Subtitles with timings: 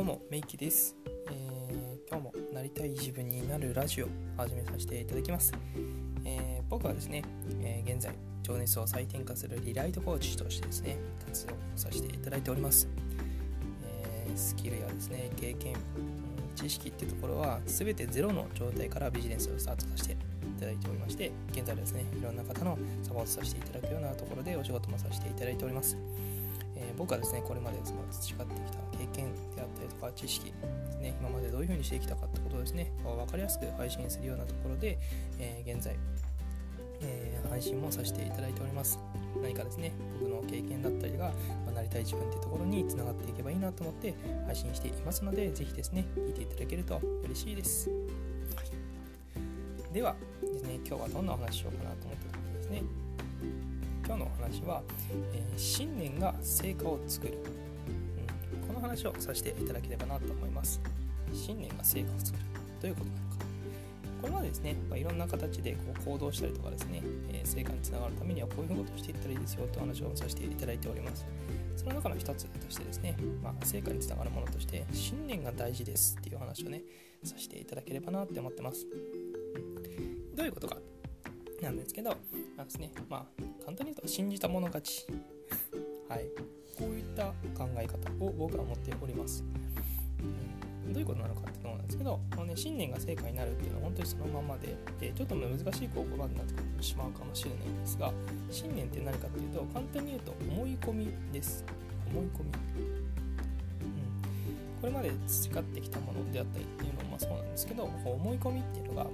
[0.00, 0.96] どうもメイキです、
[1.30, 5.52] えー、今日もなりたい自分になるラジオを始めさせていただきます、
[6.24, 7.22] えー、僕はですね、
[7.60, 10.96] えー、現在情熱を再転化するリライトコーチとしてですね
[11.26, 12.88] 活動させていただいております、
[13.84, 15.76] えスキルやですね経験、
[16.56, 20.16] 知識っていうところは全てゼロの状態からビジネスをスタートさせてい
[20.58, 25.98] ただいておりまして現在ですねいろんな方のサポートさせていただくようなところでお仕事もさせていただいております、
[27.00, 34.98] 僕はですねこれまでその培ってきた経験であったりとか知識ですね今までどういうふうにしてきたかってことをですね分かりやすく配信するようなところで、
[35.38, 35.96] えー、現在、
[37.00, 38.98] えー、配信もさせていただいております。
[39.40, 41.32] 何かですね僕の経験だったりが、
[41.64, 44.14] まあ、なりたい自分っていうところにつながっていけばいいなと思って
[44.44, 47.94] 配信していますのでぜひですね聞いていただけると嬉しいです、は
[49.90, 52.82] い、ではですね今日はどんなお話しようかなと思った時にですね
[54.10, 54.82] 今日のお話は、
[55.32, 57.38] えー、信念が成果を作る、
[58.60, 60.80] うん、この話をさせていただければなと思います。
[61.32, 62.44] 信念が成果を作る。
[62.82, 63.36] どういうことなのか。
[64.22, 71.24] これまでですね、まあ、いろんな形でこう行動したりとかですね、えー、成果につながるためにはこういうことをしていったらいいですよという話をさせていただいております。
[71.76, 76.82] その中の一つとしてですね、まあ、成果につながるものとして信念が大事ですっていう話をね
[77.22, 78.88] させていただければなって思ってます、
[80.34, 80.78] どういうことか
[81.62, 82.10] なんですけど、
[82.56, 85.06] まあですね、まあ、簡単に言うと信じた者勝ち。
[86.08, 86.24] はい。
[86.76, 87.26] こういった
[87.56, 89.44] 考え方を僕は持っております。
[90.18, 98.12] うんどういうことなのかっていうのなんですけど、このね、信念が成果になるっていうのは本当にそのままで、でちょっと難しい言葉になってしまうかもしれないんですが、
[98.50, 101.64] 信念って何かっていうと、簡単に言うと思い込みです。
[102.10, 102.44] 思い込み。
[102.44, 103.00] うん
[104.80, 109.06] これまで培ってきたものであったりっていうのもそうなんですけど思い込みっていうのが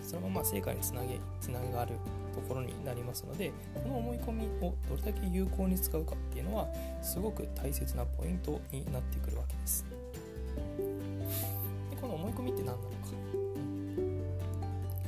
[0.00, 1.96] そのまま成果につなげつながる
[2.34, 6.68] ところになりますのでこの思い込みをどれだけ有効に使うかっていうのは
[7.02, 9.84] すごく大切なポイントになってくるわけです。
[11.90, 12.94] でこの思い込みって何なのか。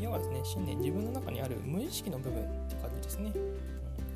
[0.00, 3.32] 要はですね信念自分の中にある無意識の部分って感じですね、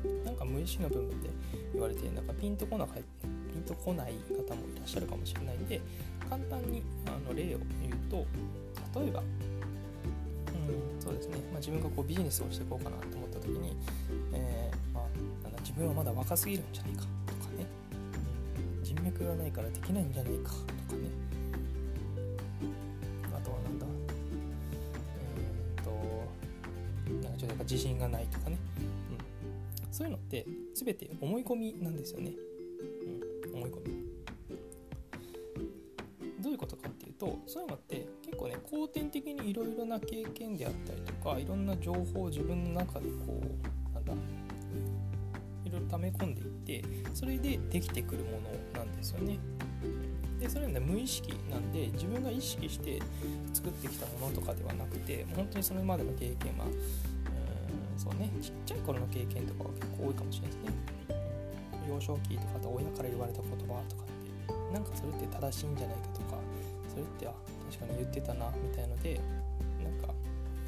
[0.05, 1.29] うん、なんか無意識の部分で
[1.73, 2.99] 言われてなんかピンとこなピ
[3.57, 5.81] ンとこない方もいらっしゃるかもしれないんで
[6.29, 8.25] 簡単にあの例を言うと
[8.99, 9.23] 例えば
[11.09, 13.75] そうですね、まあ、自分がこうビジネスをしていこうかなと思った時に、
[14.31, 15.03] えー、まあ、
[15.43, 17.65] なんだ自分はまだ若すぎるんじゃないかとかね、
[18.83, 21.09] 人脈がないからできないんじゃないかとかね。
[23.25, 23.87] あとはなんだ
[25.77, 25.89] えー、っと
[27.27, 28.59] なんかちょっとやっぱ自信がないとかね、
[29.81, 32.33] うん、そういうのって全て思い込みなんですよね、
[33.47, 34.09] うん、思い込み。
[36.39, 38.07] どういうことかっていうとそういうのって
[38.71, 44.13] 後天的にいろいろな経験であったりとかいろんな情報を自分の中でこうなんだ
[45.65, 49.39] いろいろ溜め込んでいってそれでできてくるものなんですよね。
[50.39, 53.01] でそれは、ね、無意識なんで自分が意識して
[53.53, 60.99] 作ってきたものとかではなくて本当にそれまでの経験はうんそうねちっちゃい頃の経験とかは結構多いかもしれないですね。
[61.89, 63.83] 幼少期とかあと親から言われた言葉とかっ
[64.69, 66.37] てなんかそれって正しいんじゃないかとか
[66.87, 67.33] それってあ
[67.69, 69.19] 確かに言ってたなみたいので
[69.83, 70.13] なんか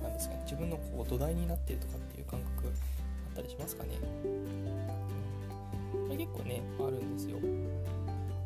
[0.02, 3.98] なんですかね自分のこう土台になってるとかっていう感覚あったりしますかね、
[5.94, 7.38] これ結構ねあるんですよ。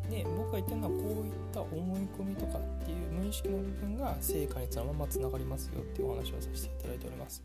[0.10, 7.44] で僕が言ってるのはこういった思い込みとかっていう無意識の部分が成果にそのままつながりますよっていうお話をさせていただいております。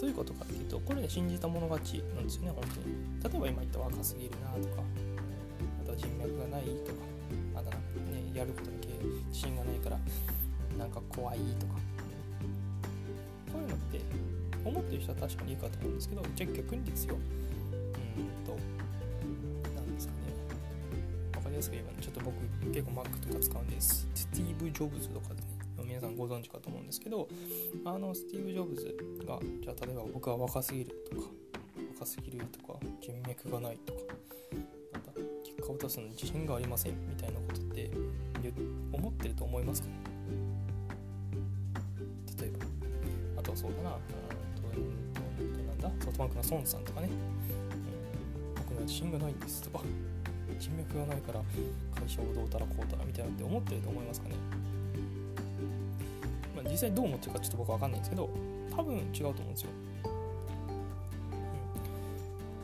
[0.00, 3.40] どういうことかっていうとこれで信じた者勝ちなんですよね本当に。
[3.40, 4.82] 例えば今言った若すぎるなとか
[5.82, 6.98] あとは人脈がないとか
[7.56, 7.76] あとね
[8.34, 8.95] やることに
[9.28, 9.98] 自信がないから
[10.78, 11.74] なんか怖いとか。
[13.52, 14.00] こういうのって
[14.64, 17.14] 思ってる人は確かにいいかと思うんですけどじゃあ逆にですよ。
[17.14, 18.58] うんと
[19.74, 20.18] 何ですかね。
[21.32, 22.34] 分かりやすく言えば、ちょっと僕
[22.72, 25.46] 結構 Mac とか使うんですスティーブ・ジョブズとかでね
[25.84, 27.28] 皆さんご存知かと思うんですけど
[27.84, 28.94] あのスティーブ・ジョブズ
[29.26, 31.28] がじゃあ例えば僕は若すぎるとか
[31.94, 33.98] 若すぎるとか人脈がないとか
[35.44, 37.45] 結果を出すのに自信がありませんみたいなこ
[38.52, 39.88] とって思ってると思いますか？
[39.88, 39.94] ね
[42.40, 42.58] 例えば。
[43.40, 43.96] あとはそうだな。
[43.96, 43.98] う
[44.78, 46.04] んとなんだ。
[46.04, 49.84] ソフトバンクの孫さんとかね、うん、僕には自信がないんですとか。
[50.58, 51.42] 人脈がないから
[52.00, 54.36] 会社をどうたらこうたらみたいなって思ってると思いますかね、
[56.54, 58.30] まあ、実際どう思ってるかちょっと僕は分かんないんですけど
[58.74, 59.70] 多分違うと思うんですよ。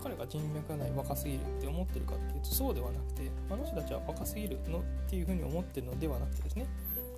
[0.03, 6.67] 彼が人脈がない若すぎるって思ってるかっていうとそうではなくてあの人たちは若すぎるのっていうふうに思ってるのではなくてですね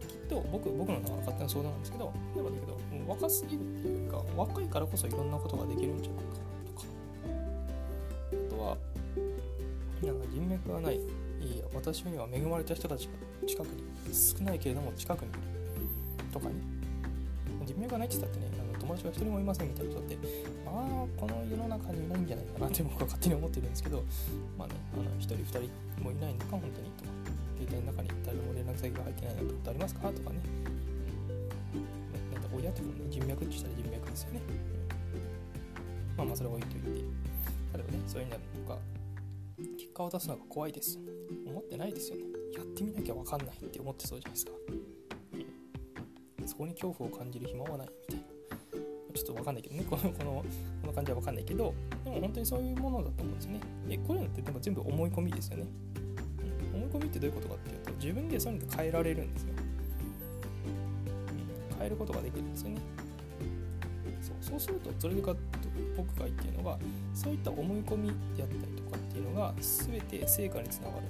[0.06, 2.78] きっと僕僕の中の勝手な相談なんですけど例えばだけど
[3.08, 6.86] 若すぎるっていうか若いからこそいろんなことができるんじゃないかなとか
[8.32, 8.76] あとは
[10.02, 11.00] なんか人脈がない
[11.74, 13.12] 私には恵まれた人たちが
[13.46, 15.28] 近くに少ないけれども近くに
[16.32, 16.54] とかね
[17.66, 18.53] 人脈がないって言ったってね
[18.84, 20.18] 友達が一人もいませんみたいな人って
[20.64, 24.04] まあこの世の中にいないんじゃないかなって僕は勝手に思ってるんですけど
[24.58, 27.10] まあねあの1人2人もいないのか本当にとか
[27.56, 30.00] 携帯の中に誰も連絡先が入ってないなんてことありますか？
[30.12, 30.36] とかね。
[32.32, 36.88] なんか親とかね人脈ってしたら人脈ですよね、うん、まあまあそれは置いといて。
[37.74, 38.36] 例えばねそういうの
[38.68, 38.78] が
[39.76, 40.98] 結果を出すのが怖いです。
[41.46, 42.22] 思ってないですよね。
[42.54, 44.52] やってみなきゃ分かんないって思ってそうじゃないですか、
[46.46, 48.23] そこに恐怖を感じる暇はないみたいな。
[49.14, 49.84] ちょっと分かんないけどね。
[49.88, 50.44] このこの
[50.82, 51.74] この感じは分かんないけど
[52.04, 53.60] でも本当にそういうものだと思うんですね。
[53.88, 55.66] でこういうのってでも全部思い込みですよね、
[56.72, 59.54] うん、思い込みってどういうことかっていうと自分でそういうのって変えられるんですよ、
[61.70, 62.80] うん、変えることができるんですよね。
[64.20, 64.36] そう。
[64.40, 65.38] そうするとそれでかと
[65.96, 66.78] 僕が言っているのが
[67.14, 71.06] そういった思い込みであったりとかっていうのが全て成果につながる。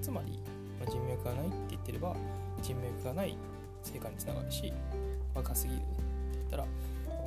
[0.00, 0.38] つまり、
[0.80, 2.16] まあ、人脈がないって言ってれば
[2.62, 3.36] 人脈がない
[3.82, 4.72] 成果につながるし
[5.34, 5.80] 若すぎる
[6.50, 6.66] ったら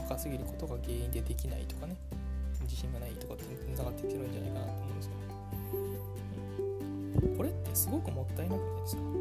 [0.03, 1.95] 若すぎることが原因でできないとかね。
[2.63, 5.11] 自信がないとかってつながってきてるんじゃないかなと思うんですよ、
[7.29, 9.17] うん、これってすごくもったいなくないですか、うん、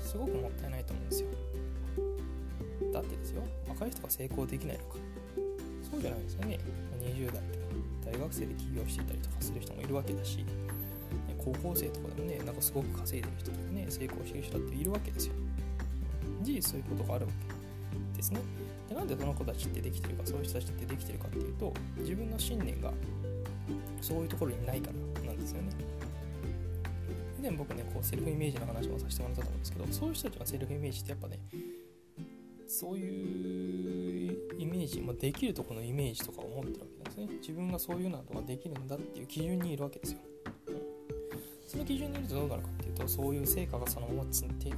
[0.00, 1.28] すごくもったいないと思うんですよ。
[2.92, 3.42] だってですよ。
[3.68, 4.96] 若い人が成功できないのか。
[5.90, 6.58] そうじゃないですよね。
[7.02, 7.42] 20代とか
[8.12, 10.44] 大学生で起業していたりとかする人もいるわけだし
[11.38, 15.34] 高校生とかでもねなんかすごく稼いでる人とかね成功してる人だっているわけですよ。
[16.42, 17.49] 事実そういうことがあるわけ。
[18.20, 18.40] ですね。
[18.88, 22.92] でなんでその子たちってできてるかそういう人たちってできてるかっていうと自分の信念が
[24.00, 24.90] そういうところにないか
[25.22, 25.70] らなんですよね。
[27.38, 31.38] 以前僕ねこうセルフイメージの話もさせてもらったと思うんですけどそういう人たちのセルフイメージってやっぱね
[32.68, 37.28] そういうイメージ、まあ、できるとこのイメージとかを持ってるわけですね。
[37.40, 40.18] 自分がそういうのとかできるんだっていう基準にいるわけですよ、
[41.66, 44.74] その基準にいるとどうなるかっていうとそういう成果がそのままつって、うん、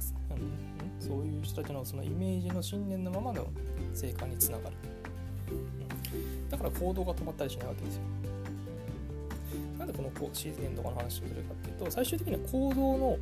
[1.03, 3.47] そういう人たちのそのイメージの信念のままの
[3.93, 4.75] 成果につながる、
[5.51, 5.53] う
[6.15, 8.01] ん、だから行動が止まったりしないわけですよ。
[9.77, 13.17] なんでこのシーズンとかの話をするかっていうと最終的には行動の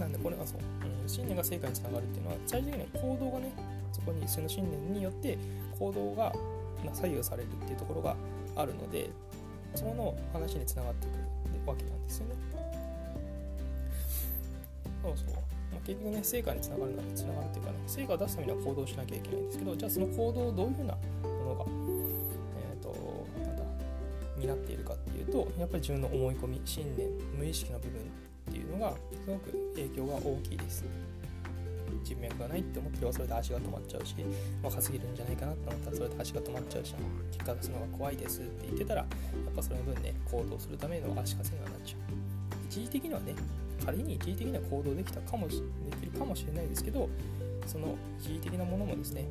[0.00, 0.58] なんでこれがそう、
[1.02, 3.52] うん、信念が成果につながるっていうのは最終的には行動がね
[3.92, 5.38] そこにその信念によって
[5.78, 6.32] 行動が
[6.92, 8.16] 左右されるっていうところが
[8.56, 9.10] あるので
[9.74, 11.18] その話につながってくる
[11.66, 12.34] わけなんですよね。
[15.02, 15.37] そうそう、
[15.88, 21.64] 結局ね成果につながるならつながるっていうかね成果を出すためには行動しなきゃいけないんですけどじゃあその行動をどういうふうなものが
[22.60, 23.62] えっ、ー、となんだ
[24.36, 27.08] 担っているかっていうとやっぱり自分の思い込み信念
[27.38, 30.84] 無意識の部分っていうのがすごく影響が大きいです。
[32.02, 34.14] 人脈がないって思ってればそれで足が止まっちゃうし
[34.62, 36.94] 若すぎるんじゃないかなって思ったらそれで足が止まっちゃうし
[37.32, 39.06] 結果出すのが怖いですって言ってたらや
[39.50, 42.00] っぱその分ね行動するための足かせにはなっちゃう。
[42.68, 43.34] 一時的にはね
[43.84, 47.08] 仮に一時的には行動できたかもしできるかもしれないですけど
[47.66, 49.30] その一時的なものもですねやっ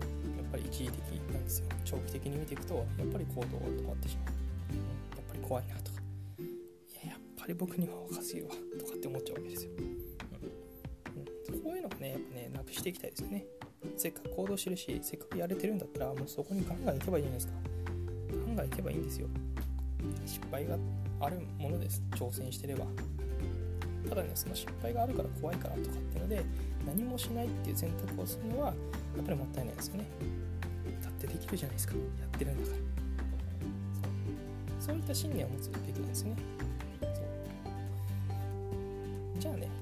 [0.51, 1.01] ぱり一時的
[1.33, 1.67] なんですよ。
[1.83, 4.33] 長期的に見ていくとやっぱり行動が止まってしまう、
[4.71, 4.83] うん、や
[5.21, 6.01] っぱり怖いなとか。
[6.39, 9.71] いややっぱり僕には若すぎるわとかって思っちゃうわけですよ。
[11.99, 13.45] ね、やっぱね、なくしていきたいですよね。
[13.95, 17.53] せっかく行動してるし、せっかくやれてるんだったら、もうそこにガンガン行けばいいじゃないですか。
[18.45, 19.27] ガンガン行けばいいんですよ。
[20.25, 20.77] 失敗が
[21.19, 22.01] あるものです。
[22.11, 22.85] 挑戦してれば。
[24.09, 26.43] ただね、その失敗があるから怖いからとかっていうので、
[26.85, 28.73] 何もしないっていう選択をするのは、や
[29.21, 30.05] っぱりもったいないですよね。
[31.03, 31.93] だってできるじゃないですか。
[31.95, 32.77] やってるんだから。
[34.79, 36.35] そういった信念を持つべきなんですよね。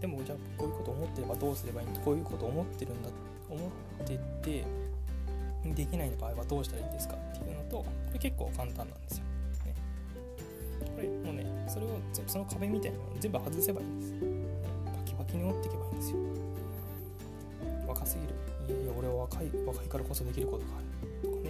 [0.05, 3.09] でもじゃあこういうこと思ってればどうすればいいんだこういうこと思ってるんだ
[3.49, 4.63] 思ってて
[5.73, 9.23] できない場合はどうしたらいいんですかっていうのとこれ結構簡単なんですよ、
[9.65, 9.73] ね、
[10.93, 11.97] これもうねそれを
[12.27, 14.13] その壁みたいなのを全部外せばいいんです。
[14.13, 16.17] バキバキに折っていけばいいんですよ。
[17.87, 18.35] 若すぎる。
[18.69, 20.85] いやいや俺は若い若いからこそできることがある。
[21.29, 21.49] とかね。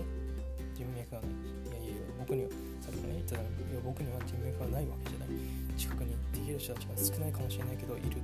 [0.74, 1.84] 人脈がない。
[1.84, 3.44] いやいや僕にはさっきもね言ったいや
[3.84, 5.30] 僕には人脈がないわけじゃない。
[5.76, 8.24] 近くにできる人たちが少ないかもしれないけどいる。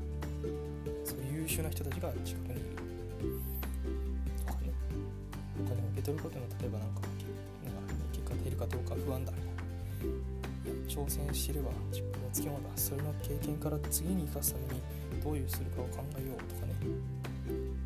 [1.41, 2.61] 優秀な人たちが近くにいる
[4.45, 4.69] とかね
[5.59, 7.01] お金を受け取ることの例えばなんか
[7.65, 9.61] なんか結果出るかどうか不安だみたいな
[10.65, 14.81] いや挑戦してれば自分のつけもだそれの経験から次に生かすために
[15.23, 16.73] どういうするかを考えようとかね。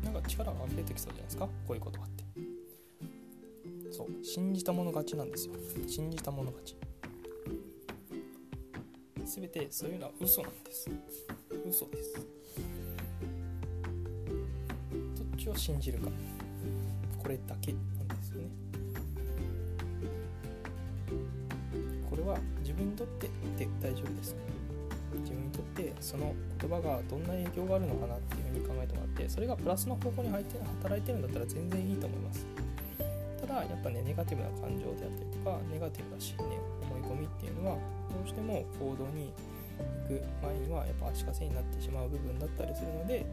[0.04, 1.46] なんか力が溢れてきそうじゃないですか。
[1.46, 2.24] こういうことがあって。
[3.92, 4.24] そう。
[4.24, 5.54] 信じたもの勝ちなんですよ。
[5.86, 6.76] 信じたもの勝ち。
[9.24, 10.88] 全てそういうのは嘘なんです。
[11.68, 12.14] 嘘です。
[15.50, 16.10] を信じるか。
[17.22, 18.48] これだけなんですよね。
[22.08, 24.36] これは自分にとってで大丈夫です。
[25.20, 32.46] 自分にとってその言葉がどんな影響があるのかなっていうふうに考えてもらってそれがプラスの方向に入って働いてるんだったら全然いいと思います。
[33.40, 37.80] ただやっぱねネガティブな感情であったりとかネガティブな信念思い込みっていうのはど
[38.24, 39.32] うしても行動に
[40.08, 43.26] 行く前にはやっぱ足かせになってしまう部分だったりするので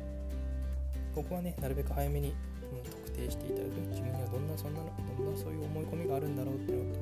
[1.13, 6.95] ここはねなるべく早めに、うん、特定していただく自分にはどんなそんなのどんなそういう思い込みがあるんだろうっていうのを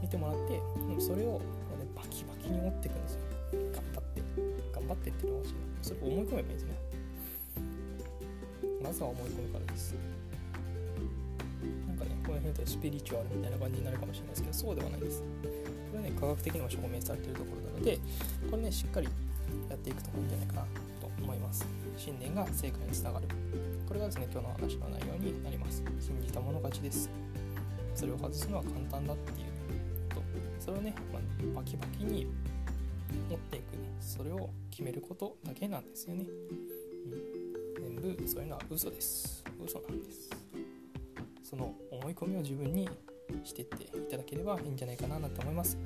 [0.00, 0.60] 見てもらって、
[0.94, 1.40] うん、それを、ね、
[1.94, 3.20] バキバキに持っていくんですよ。
[3.74, 4.22] 頑張って
[4.72, 5.44] 頑張ってっていうのは
[5.82, 6.74] それを思い込めばいいですね
[8.82, 9.94] まずは思い込むからです。
[11.86, 15.22] なんかねこの辺だとスピリチュアルみたいな感じになるかもしれないですけどそうではないです。
[15.22, 15.26] こ
[15.94, 17.98] れはね科学的にも証明されているところなので
[18.50, 19.08] これねしっかり
[19.68, 21.79] やっていくといいんじゃないかなと思います。
[21.96, 23.28] 信念が成果につながる。
[23.86, 25.82] これがですね今日の話の内容になります。
[25.98, 27.10] 信じたもの勝ちです。
[27.94, 29.46] それを外すのは簡単だっていう
[30.14, 30.22] こと。
[30.58, 31.22] それをね、まあ、
[31.56, 32.26] バキバキに
[33.28, 33.90] 持っていくね。
[34.00, 36.24] それを決めることだけなんですよね、
[37.76, 39.44] うん、全部そういうのは嘘です。
[39.62, 40.30] 嘘なんです。
[41.42, 42.88] その思い込みを自分に
[43.42, 45.76] してっていただければいいんじゃないかなと思います、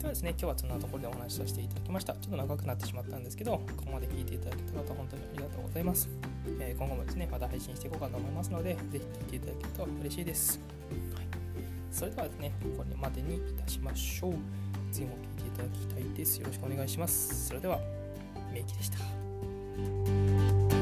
[0.00, 2.14] ではですね、今日はそんなところでお話しさせていただきました。
[2.14, 6.08] ちょっと長くなってしまったんですけど、ここまで聞いていただけた方、本当にありがとうございます。
[6.58, 10.58] えー、今後もですね、また配信していこうかと思いますので、ぜひ聞いていただけると嬉しいです。
[11.14, 11.26] はい、
[11.92, 14.34] それではですね、これまでにいたしましょう。
[14.90, 16.40] 次も聞いていただきたいです。
[16.40, 17.48] よろしくお願いします。
[17.48, 17.78] それでは、
[18.50, 20.79] メイキでした。